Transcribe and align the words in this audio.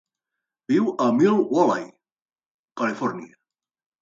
Viu 0.71 0.87
a 1.05 1.09
Mill 1.17 1.37
Valley, 1.57 1.85
Califòrnia. 2.83 3.39